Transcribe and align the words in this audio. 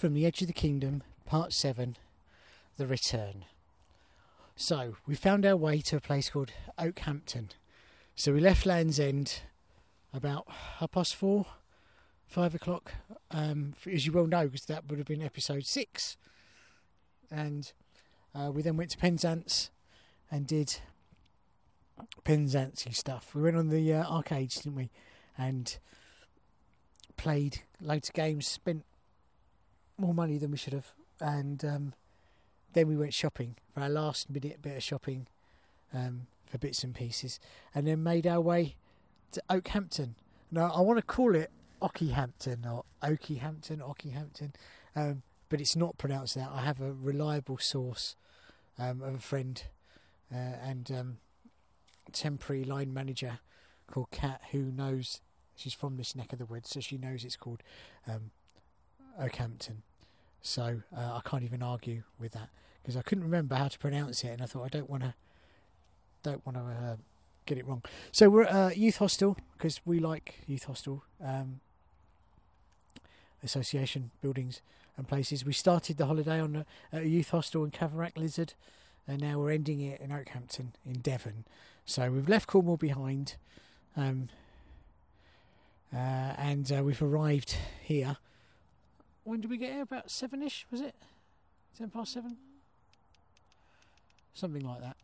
from 0.00 0.14
the 0.14 0.24
Edge 0.24 0.40
of 0.40 0.46
the 0.46 0.54
Kingdom, 0.54 1.02
Part 1.26 1.52
7 1.52 1.98
The 2.78 2.86
Return. 2.86 3.44
So, 4.56 4.96
we 5.06 5.14
found 5.14 5.44
our 5.44 5.58
way 5.58 5.82
to 5.82 5.96
a 5.96 6.00
place 6.00 6.30
called 6.30 6.52
Okehampton. 6.78 7.50
So, 8.14 8.32
we 8.32 8.40
left 8.40 8.64
Land's 8.64 8.98
End 8.98 9.40
about 10.14 10.46
half 10.78 10.92
past 10.92 11.14
four, 11.14 11.44
five 12.26 12.54
o'clock, 12.54 12.94
um, 13.30 13.74
as 13.92 14.06
you 14.06 14.12
well 14.12 14.26
know, 14.26 14.46
because 14.46 14.64
that 14.64 14.88
would 14.88 14.98
have 14.98 15.06
been 15.06 15.20
episode 15.20 15.66
six. 15.66 16.16
And 17.30 17.70
uh, 18.34 18.50
we 18.54 18.62
then 18.62 18.78
went 18.78 18.92
to 18.92 18.98
Penzance 18.98 19.68
and 20.30 20.46
did 20.46 20.76
Penzance 22.24 22.86
stuff. 22.92 23.34
We 23.34 23.42
went 23.42 23.58
on 23.58 23.68
the 23.68 23.92
uh, 23.92 24.04
arcades, 24.04 24.62
didn't 24.62 24.76
we? 24.76 24.90
And 25.36 25.76
played 27.18 27.64
loads 27.82 28.08
of 28.08 28.14
games, 28.14 28.46
spent 28.46 28.84
more 30.00 30.14
money 30.14 30.38
than 30.38 30.50
we 30.50 30.56
should 30.56 30.72
have, 30.72 30.92
and 31.20 31.64
um, 31.64 31.94
then 32.72 32.88
we 32.88 32.96
went 32.96 33.14
shopping 33.14 33.56
for 33.72 33.80
our 33.80 33.88
last 33.88 34.30
minute 34.30 34.62
bit 34.62 34.76
of 34.76 34.82
shopping 34.82 35.26
um, 35.92 36.26
for 36.46 36.58
bits 36.58 36.84
and 36.84 36.94
pieces, 36.94 37.40
and 37.74 37.86
then 37.86 38.02
made 38.02 38.26
our 38.26 38.40
way 38.40 38.76
to 39.32 39.42
Okehampton. 39.48 40.16
Now 40.50 40.72
I 40.74 40.80
want 40.80 40.98
to 40.98 41.04
call 41.04 41.34
it 41.34 41.50
Ockeyhampton 41.80 42.66
or 42.66 42.84
Oakeyhampton, 43.02 43.80
Ockeyhampton, 43.80 44.52
um, 44.96 45.22
but 45.48 45.60
it's 45.60 45.76
not 45.76 45.98
pronounced 45.98 46.34
that. 46.34 46.50
I 46.52 46.62
have 46.62 46.80
a 46.80 46.92
reliable 46.92 47.58
source 47.58 48.16
um, 48.78 49.02
of 49.02 49.14
a 49.14 49.18
friend 49.20 49.62
uh, 50.32 50.56
and 50.62 50.90
um, 50.90 51.16
temporary 52.12 52.64
line 52.64 52.92
manager 52.92 53.40
called 53.90 54.10
Kat 54.10 54.40
who 54.52 54.70
knows 54.70 55.20
she's 55.56 55.74
from 55.74 55.96
this 55.96 56.14
neck 56.14 56.32
of 56.32 56.38
the 56.38 56.46
woods, 56.46 56.70
so 56.70 56.80
she 56.80 56.96
knows 56.96 57.24
it's 57.24 57.36
called 57.36 57.62
um, 58.08 58.30
Okehampton. 59.20 59.82
So 60.42 60.82
uh, 60.96 61.20
I 61.24 61.28
can't 61.28 61.42
even 61.42 61.62
argue 61.62 62.02
with 62.18 62.32
that 62.32 62.48
because 62.82 62.96
I 62.96 63.02
couldn't 63.02 63.24
remember 63.24 63.54
how 63.54 63.68
to 63.68 63.78
pronounce 63.78 64.24
it, 64.24 64.28
and 64.28 64.42
I 64.42 64.46
thought 64.46 64.64
I 64.64 64.68
don't 64.68 64.88
want 64.88 65.02
to 65.02 65.14
don't 66.22 66.44
want 66.44 66.56
to 66.58 66.62
uh, 66.62 66.96
get 67.46 67.58
it 67.58 67.66
wrong. 67.66 67.82
So 68.12 68.28
we're 68.28 68.44
at 68.44 68.54
uh, 68.54 68.70
youth 68.74 68.98
hostel 68.98 69.36
because 69.56 69.80
we 69.84 69.98
like 69.98 70.40
youth 70.46 70.64
hostel 70.64 71.04
um, 71.24 71.60
association 73.42 74.10
buildings 74.20 74.60
and 74.96 75.08
places. 75.08 75.44
We 75.44 75.52
started 75.52 75.96
the 75.96 76.06
holiday 76.06 76.40
on 76.40 76.56
a, 76.92 76.98
a 76.98 77.02
youth 77.02 77.30
hostel 77.30 77.64
in 77.64 77.70
Coverack 77.70 78.16
Lizard, 78.16 78.54
and 79.06 79.20
now 79.20 79.38
we're 79.38 79.50
ending 79.50 79.80
it 79.80 80.00
in 80.00 80.12
Okehampton 80.12 80.72
in 80.86 81.00
Devon. 81.00 81.44
So 81.84 82.10
we've 82.10 82.28
left 82.28 82.46
Cornwall 82.46 82.76
behind, 82.76 83.36
um, 83.96 84.28
uh, 85.92 85.96
and 86.36 86.70
uh, 86.70 86.82
we've 86.82 87.02
arrived 87.02 87.56
here 87.82 88.18
when 89.24 89.40
did 89.40 89.50
we 89.50 89.56
get 89.56 89.72
here? 89.72 89.82
About 89.82 90.10
seven 90.10 90.42
ish, 90.42 90.66
was 90.70 90.80
it? 90.80 90.94
Ten 91.76 91.90
past 91.90 92.12
seven? 92.12 92.36
Something 94.34 94.64
like 94.66 94.80
that. 94.80 94.96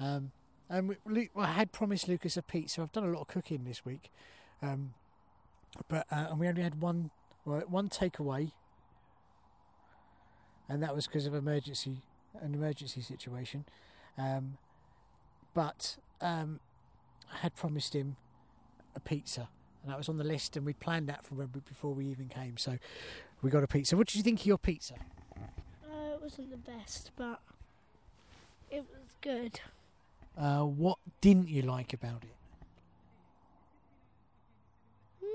Um, 0.00 0.32
and 0.68 0.88
we, 0.88 0.96
Lu- 1.06 1.28
I 1.36 1.46
had 1.46 1.72
promised 1.72 2.08
Lucas 2.08 2.36
a 2.36 2.42
pizza. 2.42 2.82
I've 2.82 2.92
done 2.92 3.04
a 3.04 3.10
lot 3.10 3.22
of 3.22 3.28
cooking 3.28 3.64
this 3.64 3.84
week, 3.84 4.10
um, 4.62 4.94
but 5.88 6.06
uh, 6.10 6.26
and 6.30 6.40
we 6.40 6.48
only 6.48 6.62
had 6.62 6.80
one 6.80 7.10
well, 7.44 7.62
one 7.68 7.88
takeaway, 7.88 8.52
and 10.68 10.82
that 10.82 10.94
was 10.94 11.06
because 11.06 11.26
of 11.26 11.34
emergency 11.34 11.98
an 12.40 12.54
emergency 12.54 13.00
situation. 13.00 13.64
Um, 14.16 14.56
but 15.54 15.96
um, 16.20 16.60
I 17.32 17.38
had 17.38 17.54
promised 17.54 17.94
him 17.94 18.16
a 18.96 19.00
pizza, 19.00 19.48
and 19.82 19.90
that 19.90 19.98
was 19.98 20.08
on 20.08 20.16
the 20.16 20.24
list, 20.24 20.56
and 20.56 20.64
we 20.64 20.72
planned 20.72 21.08
that 21.08 21.24
from 21.24 21.46
before 21.68 21.92
we 21.92 22.06
even 22.06 22.28
came. 22.28 22.56
So 22.56 22.78
we 23.42 23.50
got 23.50 23.64
a 23.64 23.66
pizza. 23.66 23.96
What 23.96 24.06
did 24.06 24.16
you 24.16 24.22
think 24.22 24.40
of 24.40 24.46
your 24.46 24.58
pizza? 24.58 24.94
Uh, 25.84 26.14
it 26.14 26.22
wasn't 26.22 26.50
the 26.50 26.56
best, 26.56 27.10
but 27.16 27.40
it 28.70 28.84
was 28.90 29.12
good. 29.20 29.60
Uh, 30.38 30.60
what 30.60 30.98
didn't 31.20 31.48
you 31.48 31.62
like 31.62 31.92
about 31.92 32.22
it? 32.22 32.36
Mm, 35.22 35.28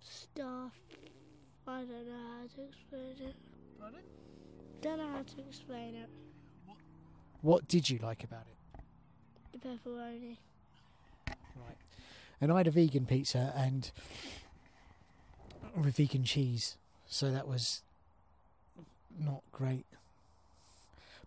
stuff. 0.00 0.72
I 1.68 1.82
don't 1.82 2.08
know 2.08 2.40
how 2.40 2.46
to 2.56 2.62
explain 2.68 3.28
it. 3.28 3.36
Don't 4.80 4.98
know 4.98 5.08
how 5.08 5.22
to 5.22 5.40
explain 5.46 5.94
it. 5.94 6.08
What 7.42 7.68
did 7.68 7.88
you 7.88 7.98
like 7.98 8.24
about 8.24 8.46
it? 8.50 8.56
The 9.52 9.58
pepperoni. 9.68 10.36
Right. 11.28 11.76
And 12.40 12.52
I 12.52 12.58
had 12.58 12.66
a 12.66 12.70
vegan 12.70 13.06
pizza 13.06 13.52
and 13.56 13.90
with 15.76 15.96
vegan 15.96 16.24
cheese, 16.24 16.76
so 17.06 17.30
that 17.30 17.46
was 17.46 17.82
not 19.18 19.42
great. 19.52 19.84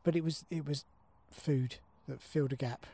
But 0.04 0.16
it 0.16 0.24
was 0.24 0.46
it 0.50 0.66
was 0.66 0.86
food 1.32 1.76
that 2.08 2.22
filled 2.22 2.52
a 2.52 2.56
gap, 2.56 2.86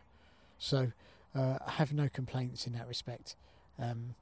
so 0.57 0.91
uh, 1.35 1.57
I 1.65 1.71
have 1.71 1.93
no 1.93 2.09
complaints 2.09 2.67
in 2.67 2.73
that 2.73 2.87
respect. 2.87 3.35
Um, 3.81 4.15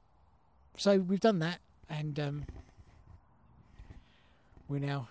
so 0.76 0.98
we've 0.98 1.20
done 1.20 1.40
that, 1.40 1.58
and 1.90 2.18
um, 2.20 2.46
we're 4.68 4.78
now 4.78 5.08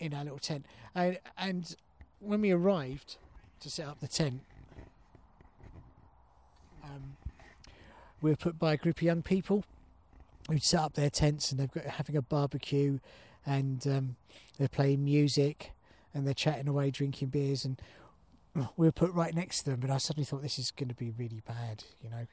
in 0.00 0.14
our 0.14 0.24
little 0.24 0.38
tent. 0.38 0.66
And, 0.94 1.18
and 1.36 1.76
when 2.20 2.40
we 2.40 2.50
arrived 2.50 3.16
to 3.60 3.70
set 3.70 3.86
up 3.86 4.00
the 4.00 4.08
tent, 4.08 4.40
um, 6.82 7.16
we 8.24 8.30
were 8.30 8.36
put 8.36 8.58
by 8.58 8.72
a 8.72 8.76
group 8.78 8.96
of 8.96 9.02
young 9.02 9.22
people 9.22 9.64
who'd 10.48 10.62
set 10.62 10.80
up 10.80 10.94
their 10.94 11.10
tents 11.10 11.50
and 11.50 11.60
they've 11.60 11.70
got 11.70 11.84
having 11.84 12.16
a 12.16 12.22
barbecue 12.22 12.98
and 13.44 13.86
um, 13.86 14.16
they're 14.58 14.66
playing 14.66 15.04
music 15.04 15.72
and 16.14 16.26
they're 16.26 16.32
chatting 16.32 16.66
away, 16.66 16.90
drinking 16.90 17.28
beers, 17.28 17.66
and 17.66 17.80
we 18.76 18.86
were 18.86 18.92
put 18.92 19.12
right 19.12 19.34
next 19.34 19.62
to 19.62 19.70
them. 19.70 19.80
But 19.80 19.90
I 19.90 19.98
suddenly 19.98 20.24
thought 20.24 20.40
this 20.40 20.58
is 20.58 20.70
going 20.70 20.88
to 20.88 20.94
be 20.94 21.10
really 21.10 21.42
bad, 21.46 21.84
you 22.02 22.08
know. 22.08 22.26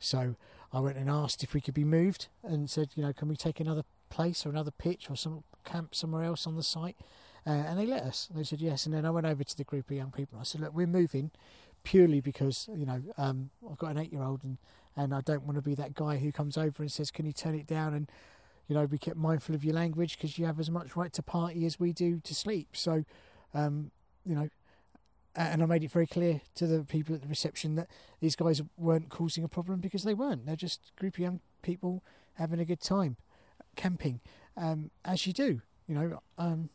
So 0.00 0.34
I 0.72 0.80
went 0.80 0.96
and 0.98 1.08
asked 1.08 1.44
if 1.44 1.54
we 1.54 1.60
could 1.60 1.74
be 1.74 1.84
moved 1.84 2.26
and 2.42 2.68
said, 2.68 2.88
you 2.96 3.02
know, 3.04 3.12
can 3.12 3.28
we 3.28 3.36
take 3.36 3.60
another 3.60 3.84
place 4.10 4.44
or 4.44 4.48
another 4.48 4.72
pitch 4.72 5.08
or 5.08 5.16
some 5.16 5.44
camp 5.64 5.94
somewhere 5.94 6.24
else 6.24 6.46
on 6.48 6.56
the 6.56 6.62
site? 6.62 6.96
Uh, 7.46 7.50
and 7.50 7.78
they 7.78 7.86
let 7.86 8.02
us. 8.02 8.28
They 8.34 8.42
said 8.42 8.60
yes. 8.60 8.84
And 8.84 8.94
then 8.94 9.06
I 9.06 9.10
went 9.10 9.26
over 9.26 9.44
to 9.44 9.56
the 9.56 9.62
group 9.62 9.90
of 9.90 9.96
young 9.96 10.10
people. 10.10 10.38
And 10.38 10.40
I 10.40 10.44
said, 10.44 10.60
look, 10.60 10.74
we're 10.74 10.88
moving 10.88 11.30
purely 11.84 12.20
because 12.20 12.68
you 12.74 12.84
know 12.84 13.00
um, 13.16 13.50
I've 13.70 13.78
got 13.78 13.92
an 13.92 13.98
eight-year-old 13.98 14.42
and 14.42 14.58
and 14.96 15.14
I 15.14 15.20
don't 15.20 15.44
want 15.44 15.56
to 15.56 15.62
be 15.62 15.74
that 15.74 15.94
guy 15.94 16.16
who 16.16 16.32
comes 16.32 16.56
over 16.56 16.82
and 16.82 16.90
says, 16.90 17.10
"Can 17.10 17.26
you 17.26 17.32
turn 17.32 17.54
it 17.54 17.66
down?" 17.66 17.94
and 17.94 18.10
you 18.68 18.74
know, 18.74 18.86
be 18.86 18.98
kept 18.98 19.16
mindful 19.16 19.54
of 19.54 19.64
your 19.64 19.74
language 19.74 20.16
because 20.16 20.38
you 20.38 20.46
have 20.46 20.58
as 20.58 20.70
much 20.70 20.96
right 20.96 21.12
to 21.12 21.22
party 21.22 21.64
as 21.66 21.78
we 21.78 21.92
do 21.92 22.20
to 22.20 22.34
sleep. 22.34 22.70
So, 22.72 23.04
um, 23.54 23.92
you 24.24 24.34
know, 24.34 24.48
and 25.36 25.62
I 25.62 25.66
made 25.66 25.84
it 25.84 25.92
very 25.92 26.06
clear 26.06 26.40
to 26.56 26.66
the 26.66 26.82
people 26.82 27.14
at 27.14 27.22
the 27.22 27.28
reception 27.28 27.74
that 27.76 27.88
these 28.20 28.34
guys 28.34 28.62
weren't 28.76 29.10
causing 29.10 29.44
a 29.44 29.48
problem 29.48 29.80
because 29.80 30.02
they 30.02 30.14
weren't. 30.14 30.46
They're 30.46 30.56
just 30.56 30.80
a 30.96 31.00
group 31.00 31.14
of 31.14 31.20
young 31.20 31.40
people 31.62 32.02
having 32.34 32.58
a 32.58 32.64
good 32.64 32.80
time, 32.80 33.16
camping, 33.76 34.20
um, 34.56 34.90
as 35.04 35.26
you 35.26 35.32
do, 35.32 35.60
you 35.86 35.94
know. 35.94 36.20
Um, 36.38 36.70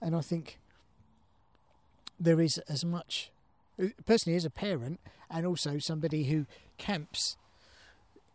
and 0.00 0.14
I 0.14 0.20
think 0.20 0.60
there 2.18 2.40
is 2.40 2.58
as 2.58 2.84
much, 2.84 3.31
personally, 4.06 4.36
as 4.36 4.44
a 4.44 4.50
parent 4.50 5.00
and 5.30 5.46
also 5.46 5.78
somebody 5.78 6.24
who 6.24 6.46
camps, 6.78 7.36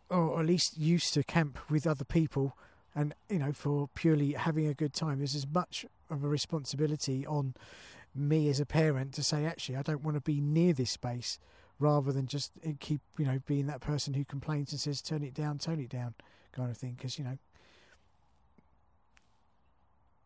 or 0.10 0.40
at 0.40 0.46
least 0.46 0.78
used 0.78 1.14
to 1.14 1.24
camp 1.24 1.60
with 1.70 1.86
other 1.86 2.06
people, 2.06 2.58
and 2.96 3.14
you 3.30 3.40
know, 3.40 3.52
for 3.52 3.90
purely 3.94 4.34
having 4.34 4.68
a 4.68 4.74
good 4.74 4.94
time, 4.94 5.20
there's 5.20 5.36
as 5.36 5.48
much 5.48 5.86
of 6.10 6.24
a 6.24 6.28
responsibility 6.28 7.26
on 7.26 7.54
me 8.16 8.50
as 8.50 8.60
a 8.60 8.66
parent 8.66 9.14
to 9.14 9.24
say, 9.24 9.46
actually, 9.46 9.76
I 9.76 9.84
don't 9.84 10.04
want 10.04 10.16
to 10.16 10.22
be 10.22 10.42
near 10.42 10.74
this 10.74 10.92
space, 10.92 11.38
rather 11.80 12.12
than 12.12 12.26
just 12.26 12.52
keep, 12.80 13.02
you 13.18 13.26
know, 13.26 13.40
being 13.46 13.68
that 13.68 13.82
person 13.82 14.16
who 14.16 14.26
complains 14.26 14.72
and 14.72 14.82
says, 14.82 15.02
turn 15.02 15.24
it 15.24 15.36
down, 15.36 15.60
tone 15.60 15.80
it 15.80 15.90
down, 15.90 16.16
kind 16.52 16.72
of 16.72 16.78
thing. 16.78 16.96
Because 16.98 17.20
you 17.20 17.24
know, 17.24 17.38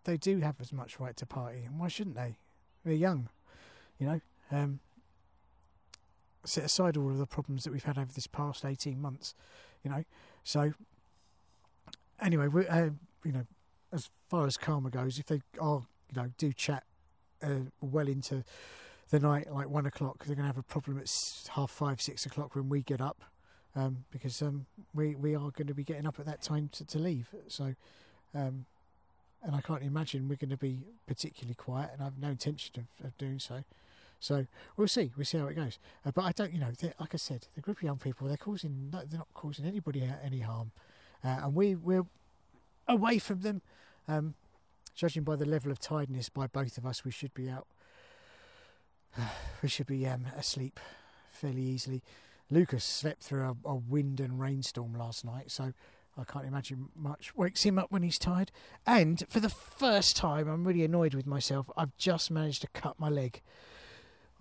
they 0.05 0.15
do 0.15 0.39
have 0.39 0.55
as 0.61 0.71
much 0.71 0.99
right 0.99 1.17
to 1.17 1.25
party, 1.25 1.63
and 1.65 1.77
why 1.77 1.89
shouldn't 1.89 2.15
they? 2.15 2.37
They're 2.85 2.93
young, 2.93 3.27
you 3.99 4.07
know. 4.07 4.21
Um, 4.51 4.79
set 6.43 6.63
aside 6.63 6.97
all 6.97 7.09
of 7.09 7.17
the 7.17 7.25
problems 7.25 7.63
that 7.63 7.71
we've 7.71 7.83
had 7.83 7.97
over 7.97 8.11
this 8.11 8.27
past 8.27 8.65
eighteen 8.65 9.01
months, 9.01 9.35
you 9.83 9.91
know. 9.91 10.03
So 10.43 10.73
anyway, 12.21 12.47
we, 12.47 12.67
uh, 12.67 12.89
you 13.23 13.31
know, 13.31 13.45
as 13.93 14.09
far 14.29 14.47
as 14.47 14.57
karma 14.57 14.89
goes, 14.89 15.19
if 15.19 15.25
they 15.25 15.41
are, 15.59 15.81
you 16.13 16.21
know, 16.21 16.29
do 16.37 16.51
chat 16.53 16.83
uh, 17.43 17.65
well 17.79 18.07
into 18.07 18.43
the 19.09 19.19
night, 19.19 19.51
like 19.51 19.69
one 19.69 19.85
o'clock, 19.85 20.25
they're 20.25 20.35
going 20.35 20.43
to 20.43 20.53
have 20.53 20.57
a 20.57 20.63
problem 20.63 20.97
at 20.97 21.11
half 21.53 21.69
five, 21.69 22.01
six 22.01 22.25
o'clock 22.25 22.55
when 22.55 22.69
we 22.69 22.81
get 22.81 23.01
up, 23.01 23.23
um, 23.75 24.05
because 24.09 24.41
um, 24.41 24.65
we 24.93 25.15
we 25.15 25.35
are 25.35 25.51
going 25.51 25.67
to 25.67 25.73
be 25.73 25.83
getting 25.83 26.07
up 26.07 26.19
at 26.19 26.25
that 26.25 26.41
time 26.41 26.69
to, 26.71 26.85
to 26.85 26.97
leave. 26.97 27.27
So, 27.47 27.75
um, 28.33 28.65
and 29.43 29.55
I 29.55 29.61
can't 29.61 29.83
imagine 29.83 30.27
we're 30.29 30.35
going 30.35 30.49
to 30.49 30.57
be 30.57 30.79
particularly 31.07 31.55
quiet, 31.55 31.89
and 31.93 32.01
I 32.01 32.05
have 32.05 32.17
no 32.17 32.29
intention 32.29 32.87
of, 32.99 33.05
of 33.05 33.17
doing 33.17 33.39
so. 33.39 33.63
So 34.21 34.45
we'll 34.77 34.87
see. 34.87 35.11
We'll 35.17 35.25
see 35.25 35.39
how 35.39 35.47
it 35.47 35.55
goes. 35.55 35.79
Uh, 36.05 36.11
but 36.11 36.23
I 36.23 36.31
don't, 36.31 36.53
you 36.53 36.59
know, 36.59 36.71
like 36.99 37.13
I 37.13 37.17
said, 37.17 37.47
the 37.55 37.61
group 37.61 37.77
of 37.77 37.83
young 37.83 37.97
people, 37.97 38.27
they're 38.27 38.37
causing, 38.37 38.91
no, 38.93 38.99
they're 38.99 39.17
not 39.17 39.33
causing 39.33 39.65
anybody 39.65 40.07
any 40.23 40.39
harm, 40.39 40.71
uh, 41.23 41.39
and 41.43 41.55
we 41.55 41.75
we're 41.75 42.05
away 42.87 43.17
from 43.17 43.41
them. 43.41 43.61
Um, 44.07 44.35
judging 44.93 45.23
by 45.23 45.35
the 45.35 45.45
level 45.45 45.71
of 45.71 45.79
tiredness 45.79 46.29
by 46.29 46.45
both 46.45 46.77
of 46.77 46.85
us, 46.85 47.03
we 47.03 47.11
should 47.11 47.33
be 47.33 47.49
out. 47.49 47.65
we 49.63 49.67
should 49.67 49.87
be 49.87 50.05
um, 50.07 50.27
asleep 50.37 50.79
fairly 51.31 51.63
easily. 51.63 52.03
Lucas 52.51 52.83
slept 52.83 53.23
through 53.23 53.57
a, 53.65 53.69
a 53.69 53.75
wind 53.75 54.19
and 54.19 54.39
rainstorm 54.39 54.93
last 54.93 55.25
night, 55.25 55.49
so 55.49 55.73
I 56.15 56.23
can't 56.25 56.45
imagine 56.45 56.89
much 56.95 57.35
wakes 57.35 57.63
him 57.63 57.79
up 57.79 57.91
when 57.91 58.03
he's 58.03 58.19
tired. 58.19 58.51
And 58.85 59.23
for 59.29 59.39
the 59.39 59.49
first 59.49 60.15
time, 60.15 60.47
I'm 60.47 60.67
really 60.67 60.83
annoyed 60.83 61.15
with 61.15 61.25
myself. 61.25 61.71
I've 61.75 61.97
just 61.97 62.29
managed 62.29 62.61
to 62.61 62.67
cut 62.67 62.99
my 62.99 63.09
leg 63.09 63.41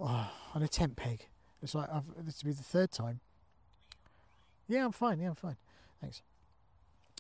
oh, 0.01 0.31
on 0.55 0.63
a 0.63 0.69
tent 0.69 0.97
peg. 0.97 1.27
It's 1.63 1.75
like 1.75 1.89
I've, 1.93 2.05
this 2.25 2.43
will 2.43 2.51
be 2.51 2.57
the 2.57 2.63
third 2.63 2.91
time. 2.91 3.21
Yeah, 4.69 4.85
I'm 4.85 4.93
fine. 4.93 5.21
Yeah, 5.21 5.29
I'm 5.29 5.35
fine. 5.35 5.57
Thanks. 6.01 6.23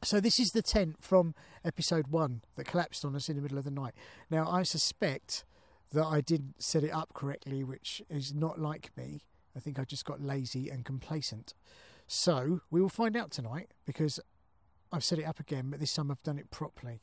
So 0.03 0.19
this 0.19 0.41
is 0.41 0.53
the 0.53 0.62
tent 0.62 0.97
from 1.00 1.35
episode 1.65 2.09
one 2.09 2.41
that 2.56 2.65
collapsed 2.65 3.05
on 3.05 3.15
us 3.15 3.29
in 3.29 3.37
the 3.37 3.43
middle 3.43 3.59
of 3.59 3.65
the 3.65 3.71
night. 3.71 3.93
Now 4.31 4.50
I 4.50 4.62
suspect 4.62 5.44
that 5.93 6.05
I 6.05 6.21
didn't 6.21 6.62
set 6.62 6.85
it 6.85 6.91
up 6.91 7.12
correctly, 7.12 7.62
which 7.65 8.00
is 8.09 8.32
not 8.32 8.59
like 8.59 8.97
me. 8.97 9.25
I 9.55 9.61
think 9.61 9.79
I 9.79 9.85
just 9.85 10.05
got 10.05 10.23
lazy 10.23 10.71
and 10.71 10.85
complacent. 10.85 11.53
So 12.06 12.61
we 12.71 12.81
will 12.81 12.88
find 12.88 13.17
out 13.17 13.31
tonight 13.31 13.73
because 13.85 14.21
I've 14.93 15.05
set 15.05 15.19
it 15.19 15.25
up 15.25 15.38
again, 15.38 15.71
but 15.71 15.81
this 15.81 15.93
time 15.94 16.11
I've 16.11 16.23
done 16.23 16.38
it 16.38 16.50
properly. 16.50 17.03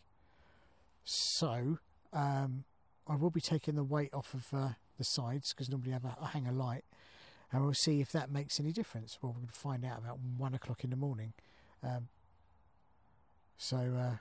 So 1.04 1.78
um, 2.12 2.64
I 3.08 3.16
will 3.16 3.30
be 3.30 3.42
taking 3.42 3.76
the 3.76 3.84
weight 3.84 4.14
off 4.14 4.34
of 4.34 4.48
uh, 4.54 4.70
the 4.98 5.04
sides 5.04 5.54
because 5.54 5.70
normally 5.70 5.92
I 5.92 5.94
have 5.94 6.06
a, 6.06 6.18
a 6.22 6.28
hanger 6.28 6.52
light, 6.52 6.84
and 7.52 7.64
we'll 7.64 7.74
see 7.74 8.02
if 8.02 8.12
that 8.12 8.32
makes 8.32 8.60
any 8.60 8.72
difference. 8.72 9.18
Well, 9.22 9.32
we're 9.32 9.40
going 9.40 9.48
to 9.48 9.54
find 9.54 9.86
out 9.86 10.00
about 10.00 10.20
one 10.38 10.54
o'clock 10.54 10.84
in 10.84 10.90
the 10.90 10.96
morning. 10.96 11.34
Um, 11.84 12.08
so 13.58 13.78
uh, 13.78 14.18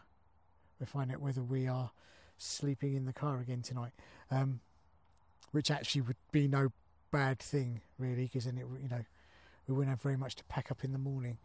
we'll 0.79 0.87
find 0.87 1.11
out 1.13 1.21
whether 1.21 1.43
we 1.43 1.67
are 1.67 1.91
sleeping 2.39 2.95
in 2.95 3.07
the 3.07 3.13
car 3.13 3.41
again 3.41 3.63
tonight, 3.63 3.93
um, 4.31 4.61
which 5.53 5.71
actually 5.71 6.03
would 6.03 6.17
be 6.33 6.49
no 6.49 6.73
bad 7.11 7.39
thing 7.39 7.81
really, 7.99 8.25
because 8.25 8.45
then 8.45 8.59
it 8.59 8.67
you 8.83 8.89
know 8.89 9.05
we 9.67 9.75
wouldn't 9.75 9.91
have 9.91 10.03
very 10.03 10.17
much 10.17 10.37
to 10.37 10.45
pack 10.45 10.71
up 10.71 10.85
in 10.85 10.93
the 10.93 10.99
morning. 10.99 11.39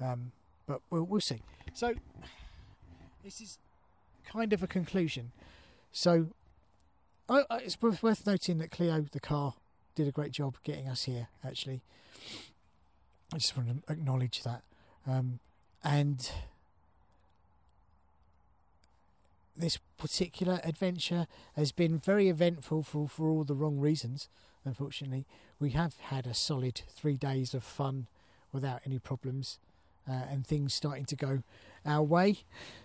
Um, 0.00 0.32
but 0.66 0.80
we'll, 0.90 1.04
we'll 1.04 1.20
see. 1.20 1.40
So 1.72 1.94
this 3.24 3.40
is 3.40 3.58
kind 4.30 4.52
of 4.52 4.62
a 4.62 4.66
conclusion. 4.66 5.32
So 5.92 6.28
It's 7.28 7.80
worth, 7.82 8.02
worth 8.02 8.26
noting 8.26 8.58
that 8.58 8.70
Clio, 8.70 9.04
the 9.10 9.20
car, 9.20 9.54
did 9.94 10.06
a 10.06 10.12
great 10.12 10.32
job 10.32 10.56
getting 10.62 10.88
us 10.88 11.04
here. 11.04 11.28
Actually, 11.44 11.80
I 13.32 13.38
just 13.38 13.56
want 13.56 13.86
to 13.86 13.92
acknowledge 13.92 14.42
that. 14.44 14.62
Um, 15.06 15.40
and 15.82 16.30
this 19.56 19.78
particular 19.98 20.60
adventure 20.62 21.26
has 21.56 21.72
been 21.72 21.98
very 21.98 22.28
eventful 22.28 22.82
for, 22.82 23.08
for 23.08 23.28
all 23.28 23.44
the 23.44 23.54
wrong 23.54 23.78
reasons. 23.78 24.28
Unfortunately, 24.64 25.24
we 25.58 25.70
have 25.70 25.94
had 26.00 26.26
a 26.26 26.34
solid 26.34 26.82
three 26.88 27.16
days 27.16 27.54
of 27.54 27.64
fun 27.64 28.06
without 28.52 28.80
any 28.84 28.98
problems 28.98 29.58
uh, 30.08 30.22
and 30.30 30.46
things 30.46 30.74
starting 30.74 31.04
to 31.06 31.16
go 31.16 31.42
our 31.84 32.02
way. 32.02 32.38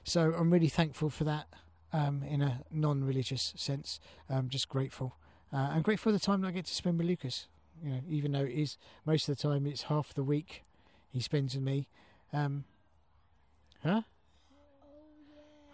So 0.03 0.33
I'm 0.33 0.51
really 0.51 0.69
thankful 0.69 1.09
for 1.09 1.23
that 1.25 1.47
um, 1.93 2.23
in 2.23 2.41
a 2.41 2.61
non 2.71 3.03
religious 3.03 3.53
sense. 3.55 3.99
I'm 4.29 4.49
just 4.49 4.69
grateful. 4.69 5.15
Uh, 5.53 5.69
I'm 5.71 5.81
grateful 5.81 6.11
for 6.11 6.17
the 6.17 6.23
time 6.23 6.41
that 6.41 6.47
I 6.47 6.51
get 6.51 6.65
to 6.65 6.73
spend 6.73 6.97
with 6.97 7.07
Lucas. 7.07 7.47
You 7.83 7.89
know, 7.89 8.01
even 8.09 8.31
though 8.31 8.43
it 8.43 8.53
is 8.53 8.77
most 9.05 9.27
of 9.27 9.35
the 9.35 9.41
time 9.41 9.65
it's 9.65 9.83
half 9.83 10.13
the 10.13 10.23
week 10.23 10.63
he 11.11 11.19
spends 11.19 11.55
with 11.55 11.63
me. 11.63 11.87
Um, 12.33 12.63
huh? 13.83 14.01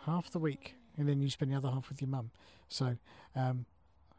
Half 0.06 0.32
the 0.32 0.40
week, 0.40 0.76
and 0.98 1.08
then 1.08 1.22
you 1.22 1.30
spend 1.30 1.52
the 1.52 1.56
other 1.56 1.70
half 1.70 1.90
with 1.90 2.02
your 2.02 2.10
mum. 2.10 2.32
So, 2.70 2.98
um, 3.36 3.66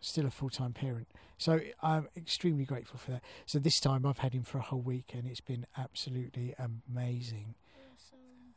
still 0.01 0.27
a 0.27 0.31
full 0.31 0.51
time 0.51 0.73
parent. 0.73 1.09
So 1.39 1.61
I'm 1.83 2.09
extremely 2.17 2.65
grateful 2.65 2.99
for 2.99 3.13
that. 3.13 3.23
So 3.47 3.59
this 3.59 3.81
time 3.81 4.05
I've 4.07 4.19
had 4.19 4.33
him 4.33 4.43
for 4.43 4.59
a 4.59 4.63
whole 4.63 4.81
week, 4.81 5.13
and 5.15 5.27
it's 5.27 5.41
been 5.41 5.67
absolutely 5.77 6.55
amazing. 6.59 7.55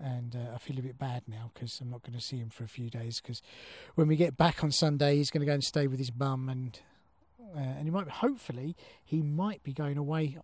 And 0.04 0.36
uh, 0.36 0.56
I 0.56 0.58
feel 0.58 0.80
a 0.80 0.82
bit 0.82 0.98
bad 0.98 1.24
now 1.28 1.52
because 1.54 1.80
I'm 1.80 1.92
not 1.92 2.02
going 2.02 2.18
to 2.18 2.24
see 2.24 2.38
him 2.38 2.50
for 2.50 2.64
a 2.64 2.68
few 2.68 2.90
days. 2.90 3.22
Because 3.22 3.42
when 3.96 4.08
we 4.08 4.16
get 4.16 4.36
back 4.36 4.64
on 4.64 4.72
Sunday, 4.72 5.18
he's 5.18 5.30
going 5.30 5.42
to 5.42 5.46
go 5.46 5.54
and 5.54 5.64
stay 5.64 5.86
with 5.86 6.00
his 6.00 6.12
mum, 6.18 6.50
and 6.50 6.80
uh, 7.56 7.60
and 7.60 7.84
he 7.84 7.92
might 7.92 8.08
hopefully 8.08 8.76
he 9.04 9.22
might 9.22 9.62
be 9.64 9.74
going 9.74 9.98
away 9.98 10.38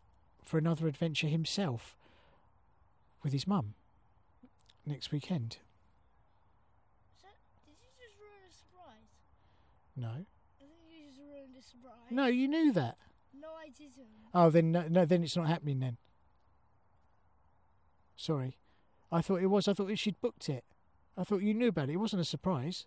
for 0.44 0.58
another 0.58 0.88
adventure 0.88 1.28
himself 1.28 1.96
with 3.24 3.34
his 3.34 3.48
mum 3.48 3.74
next 4.86 5.12
weekend. 5.12 5.58
So, 7.20 7.28
did 7.66 7.76
you 7.82 7.90
just 8.00 8.16
ruin 8.20 8.42
a 8.48 8.54
surprise? 8.54 9.10
No, 9.96 10.08
I 10.10 10.26
think 10.60 10.72
you 10.90 11.08
just 11.10 11.20
ruined 11.20 11.56
a 11.58 11.62
surprise. 11.62 12.12
no, 12.12 12.28
you 12.28 12.48
knew 12.48 12.72
that. 12.74 12.98
No, 13.40 13.50
I 13.60 13.70
didn't. 13.70 14.08
Oh, 14.34 14.50
then 14.50 14.72
no, 14.72 14.86
no, 14.88 15.06
then 15.06 15.24
it's 15.24 15.36
not 15.36 15.48
happening 15.48 15.80
then. 15.80 15.98
Sorry, 18.16 18.58
I 19.12 19.22
thought 19.22 19.42
it 19.42 19.48
was. 19.48 19.68
I 19.68 19.74
thought 19.74 19.98
she'd 19.98 20.20
booked 20.22 20.50
it. 20.50 20.64
I 21.18 21.24
thought 21.24 21.42
you 21.42 21.54
knew 21.54 21.70
about 21.70 21.90
it. 21.90 21.94
It 21.94 21.98
wasn't 21.98 22.22
a 22.22 22.26
surprise. 22.26 22.86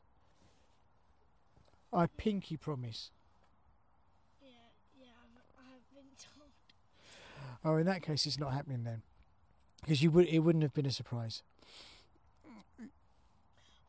I 1.92 2.06
pinky 2.06 2.56
promise. 2.56 3.10
Yeah, 4.40 4.48
yeah, 4.98 5.06
I've, 5.24 5.42
I've 5.58 5.94
been 5.94 6.10
told. 6.16 6.50
Oh, 7.64 7.76
in 7.78 7.86
that 7.86 8.02
case, 8.02 8.26
it's 8.26 8.38
not 8.38 8.52
happening 8.52 8.84
then, 8.84 9.02
because 9.80 10.02
you 10.02 10.10
would. 10.12 10.26
It 10.26 10.40
wouldn't 10.40 10.62
have 10.62 10.74
been 10.74 10.86
a 10.86 10.92
surprise. 10.92 11.42
Well, 12.78 12.88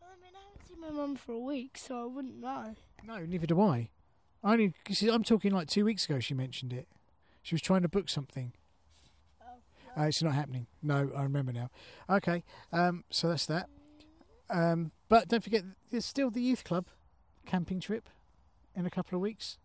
I 0.01 0.15
mean, 0.23 0.33
I 0.35 0.51
haven't 0.51 0.67
seen 0.67 0.81
my 0.81 0.89
mum 0.89 1.15
for 1.15 1.33
a 1.33 1.39
week, 1.39 1.77
so 1.77 2.03
I 2.03 2.05
wouldn't 2.05 2.39
know. 2.39 2.75
No, 3.03 3.19
neither 3.25 3.45
do 3.45 3.61
I. 3.61 3.89
I 4.43 4.53
only. 4.53 4.73
Cause 4.83 5.03
I'm 5.03 5.23
talking 5.23 5.51
like 5.51 5.67
two 5.67 5.85
weeks 5.85 6.05
ago. 6.05 6.19
She 6.19 6.33
mentioned 6.33 6.73
it. 6.73 6.87
She 7.43 7.53
was 7.53 7.61
trying 7.61 7.81
to 7.83 7.87
book 7.89 8.09
something. 8.09 8.53
Uh, 9.97 10.03
it's 10.03 10.23
not 10.23 10.33
happening. 10.33 10.67
No, 10.81 11.11
I 11.15 11.23
remember 11.23 11.51
now. 11.51 11.69
Okay, 12.09 12.43
um, 12.71 13.03
so 13.09 13.29
that's 13.29 13.45
that. 13.47 13.69
Um, 14.49 14.91
but 15.09 15.27
don't 15.27 15.43
forget, 15.43 15.63
there's 15.89 16.05
still 16.05 16.29
the 16.29 16.41
youth 16.41 16.63
club 16.63 16.87
camping 17.45 17.79
trip 17.79 18.09
in 18.75 18.85
a 18.85 18.89
couple 18.89 19.15
of 19.15 19.21
weeks. 19.21 19.57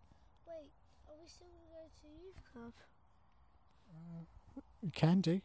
wait, 0.45 0.71
are 1.07 1.15
we 1.21 1.27
still 1.27 1.47
going 1.47 1.63
to 1.63 1.71
go 1.71 1.87
to 2.01 2.25
youth 2.25 2.41
club? 2.53 2.73
You 4.81 4.91
can 4.91 5.21
do. 5.21 5.41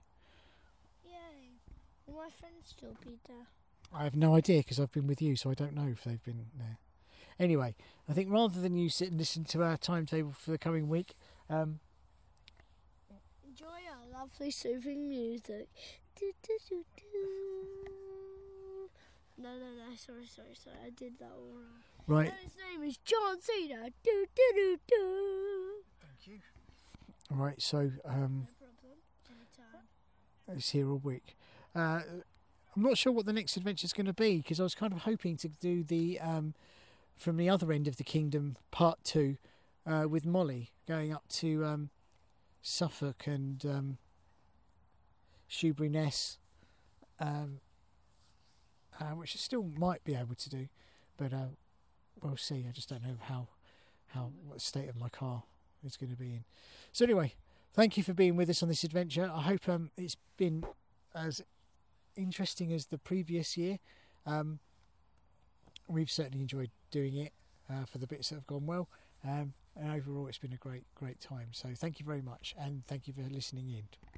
Yay. 1.05 1.58
Will 2.06 2.17
my 2.17 2.31
friends 2.31 2.67
still 2.69 2.96
be 3.05 3.19
there? 3.26 3.46
I 3.94 4.05
have 4.05 4.17
no 4.17 4.34
idea 4.34 4.58
because 4.58 4.81
I've 4.81 4.93
been 4.93 5.06
with 5.06 5.20
you, 5.20 5.36
so 5.36 5.51
I 5.51 5.55
don't 5.55 5.74
know 5.74 5.89
if 5.91 6.05
they've 6.05 6.22
been 6.22 6.46
there. 6.58 6.79
Anyway, 7.39 7.74
I 8.08 8.12
think 8.12 8.31
rather 8.31 8.60
than 8.60 8.77
you 8.77 8.89
sit 8.89 9.10
and 9.10 9.19
listen 9.19 9.44
to 9.44 9.62
our 9.62 9.77
timetable 9.77 10.32
for 10.32 10.51
the 10.51 10.58
coming 10.58 10.89
week, 10.89 11.15
um, 11.51 11.81
Enjoy 13.53 13.67
lovely 14.22 14.52
soothing 14.52 15.08
music. 15.08 15.69
Do, 16.14 16.31
do, 16.46 16.56
do, 16.69 16.84
do. 16.96 17.05
No, 19.36 19.48
no, 19.48 19.56
no, 19.56 19.96
sorry, 19.96 20.26
sorry, 20.26 20.55
sorry, 20.55 20.76
I 20.86 20.91
did 20.91 21.19
that 21.19 21.32
all 21.36 21.50
wrong. 21.52 21.82
right. 22.06 22.29
No, 22.29 22.34
his 22.44 22.55
name 22.56 22.88
is 22.88 22.98
John 22.98 23.41
Cena. 23.41 23.88
Do, 24.05 24.26
do, 24.36 24.43
do, 24.55 24.79
do. 24.86 25.70
Thank 26.00 26.26
you. 26.26 26.38
Right, 27.31 27.60
so 27.60 27.91
um, 28.05 28.46
No 28.46 28.69
problem. 28.69 28.98
Anytime. 29.29 30.56
it's 30.56 30.70
here 30.70 30.88
all 30.88 30.98
week. 31.02 31.36
Uh, 31.74 32.00
I'm 32.76 32.82
not 32.82 32.96
sure 32.96 33.12
what 33.12 33.26
the 33.26 33.32
next 33.32 33.56
adventure 33.56 33.86
is 33.86 33.93
going 33.93 34.06
to 34.06 34.12
be 34.12 34.36
because 34.36 34.60
I 34.60 34.62
was 34.62 34.76
kind 34.76 34.93
of 34.93 35.00
hoping 35.00 35.36
to 35.38 35.48
do 35.48 35.82
the 35.82 36.20
um, 36.20 36.55
from 37.17 37.38
the 37.38 37.50
other 37.50 37.72
end 37.72 37.88
of 37.88 37.96
the 37.96 38.05
kingdom 38.05 38.56
part 38.70 39.02
two 39.02 39.36
uh, 39.84 40.06
with 40.08 40.24
Molly 40.24 40.70
going 40.86 41.12
up 41.12 41.26
to 41.31 41.64
um, 41.64 41.91
Suffolk 42.62 43.24
and 43.26 43.67
um, 43.67 43.98
Shoebury 45.52 45.90
Ness, 45.90 46.38
um, 47.20 47.60
uh, 48.98 49.14
which 49.14 49.36
I 49.36 49.38
still 49.38 49.62
might 49.62 50.02
be 50.02 50.14
able 50.14 50.34
to 50.34 50.50
do, 50.50 50.68
but 51.18 51.32
uh, 51.34 51.52
we'll 52.22 52.38
see. 52.38 52.64
I 52.66 52.72
just 52.72 52.88
don't 52.88 53.02
know 53.02 53.16
how 53.20 53.48
how 54.08 54.30
what 54.46 54.60
state 54.60 54.88
of 54.88 54.96
my 54.96 55.08
car 55.08 55.42
is 55.84 55.96
going 55.96 56.10
to 56.10 56.16
be 56.16 56.32
in. 56.32 56.44
So 56.92 57.04
anyway, 57.04 57.34
thank 57.74 57.96
you 57.96 58.02
for 58.02 58.14
being 58.14 58.36
with 58.36 58.48
us 58.48 58.62
on 58.62 58.68
this 58.68 58.82
adventure. 58.82 59.30
I 59.32 59.42
hope 59.42 59.68
um, 59.68 59.90
it's 59.96 60.16
been 60.36 60.64
as 61.14 61.42
interesting 62.16 62.72
as 62.72 62.86
the 62.86 62.98
previous 62.98 63.56
year. 63.56 63.78
Um, 64.26 64.58
we've 65.86 66.10
certainly 66.10 66.40
enjoyed 66.40 66.70
doing 66.90 67.16
it 67.16 67.32
uh, 67.70 67.84
for 67.84 67.98
the 67.98 68.06
bits 68.06 68.30
that 68.30 68.36
have 68.36 68.46
gone 68.46 68.66
well, 68.66 68.88
um, 69.22 69.52
and 69.76 69.92
overall, 69.92 70.26
it's 70.28 70.38
been 70.38 70.52
a 70.52 70.56
great, 70.56 70.84
great 70.94 71.20
time. 71.20 71.48
So, 71.52 71.70
thank 71.74 72.00
you 72.00 72.06
very 72.06 72.22
much, 72.22 72.54
and 72.58 72.86
thank 72.86 73.06
you 73.06 73.14
for 73.14 73.22
listening 73.22 73.70
in. 73.70 74.11